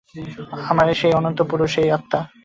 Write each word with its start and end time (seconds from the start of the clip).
আমরা 0.69 0.93
সেই 0.93 1.13
অনন্ত 1.13 1.39
পুরুষ, 1.41 1.69
সেই 1.75 1.89
আত্মা। 1.91 2.19